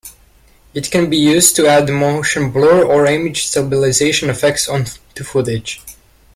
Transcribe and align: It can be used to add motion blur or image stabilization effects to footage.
It 0.73 0.89
can 0.89 1.11
be 1.11 1.17
used 1.17 1.55
to 1.57 1.67
add 1.67 1.87
motion 1.87 2.49
blur 2.49 2.83
or 2.83 3.05
image 3.05 3.45
stabilization 3.45 4.31
effects 4.31 4.65
to 4.65 5.23
footage. 5.23 5.79